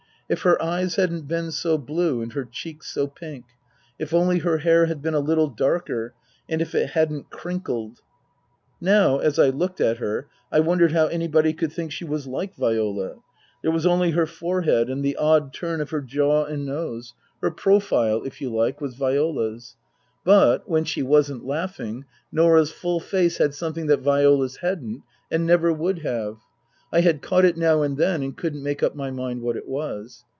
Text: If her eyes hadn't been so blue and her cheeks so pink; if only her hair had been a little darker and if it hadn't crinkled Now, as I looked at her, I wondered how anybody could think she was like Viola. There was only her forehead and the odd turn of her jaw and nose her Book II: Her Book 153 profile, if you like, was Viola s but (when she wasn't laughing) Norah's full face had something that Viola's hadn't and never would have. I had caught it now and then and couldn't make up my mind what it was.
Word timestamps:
If 0.31 0.43
her 0.43 0.63
eyes 0.63 0.95
hadn't 0.95 1.27
been 1.27 1.51
so 1.51 1.77
blue 1.77 2.21
and 2.21 2.31
her 2.31 2.45
cheeks 2.45 2.87
so 2.87 3.05
pink; 3.05 3.47
if 3.99 4.13
only 4.13 4.39
her 4.39 4.59
hair 4.59 4.85
had 4.85 5.01
been 5.01 5.13
a 5.13 5.19
little 5.19 5.49
darker 5.49 6.13
and 6.47 6.61
if 6.61 6.73
it 6.73 6.91
hadn't 6.91 7.29
crinkled 7.29 7.99
Now, 8.79 9.17
as 9.19 9.37
I 9.37 9.49
looked 9.49 9.81
at 9.81 9.97
her, 9.97 10.29
I 10.49 10.61
wondered 10.61 10.93
how 10.93 11.07
anybody 11.07 11.51
could 11.51 11.73
think 11.73 11.91
she 11.91 12.05
was 12.05 12.27
like 12.27 12.55
Viola. 12.55 13.15
There 13.61 13.71
was 13.73 13.85
only 13.85 14.11
her 14.11 14.25
forehead 14.25 14.89
and 14.89 15.03
the 15.03 15.17
odd 15.17 15.51
turn 15.53 15.81
of 15.81 15.89
her 15.89 15.99
jaw 15.99 16.45
and 16.45 16.65
nose 16.65 17.13
her 17.41 17.49
Book 17.49 17.59
II: 17.59 17.73
Her 17.73 17.79
Book 17.81 17.91
153 17.91 18.21
profile, 18.21 18.25
if 18.25 18.39
you 18.39 18.55
like, 18.55 18.79
was 18.79 18.95
Viola 18.95 19.55
s 19.55 19.75
but 20.23 20.69
(when 20.69 20.85
she 20.85 21.03
wasn't 21.03 21.45
laughing) 21.45 22.05
Norah's 22.31 22.71
full 22.71 23.01
face 23.01 23.37
had 23.39 23.53
something 23.53 23.87
that 23.87 23.99
Viola's 23.99 24.55
hadn't 24.61 25.03
and 25.29 25.45
never 25.45 25.73
would 25.73 25.99
have. 26.05 26.37
I 26.93 26.99
had 26.99 27.21
caught 27.21 27.45
it 27.45 27.55
now 27.55 27.83
and 27.83 27.95
then 27.95 28.21
and 28.21 28.35
couldn't 28.35 28.63
make 28.63 28.83
up 28.83 28.95
my 28.95 29.11
mind 29.11 29.41
what 29.43 29.55
it 29.55 29.65
was. 29.65 30.25